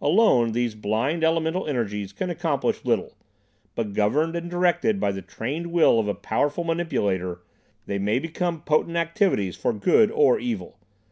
"Alone, 0.00 0.52
these 0.52 0.76
blind 0.76 1.24
elemental 1.24 1.66
energies 1.66 2.12
can 2.12 2.30
accomplish 2.30 2.84
little, 2.84 3.16
but 3.74 3.94
governed 3.94 4.36
and 4.36 4.48
directed 4.48 5.00
by 5.00 5.10
the 5.10 5.22
trained 5.22 5.72
will 5.72 5.98
of 5.98 6.06
a 6.06 6.14
powerful 6.14 6.62
manipulator 6.62 7.40
they 7.86 7.98
may 7.98 8.20
become 8.20 8.62
potent 8.62 8.96
activities 8.96 9.56
for 9.56 9.72
good 9.72 10.12
or 10.12 10.38
evil. 10.38 10.78